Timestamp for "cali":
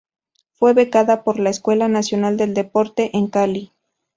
3.27-3.71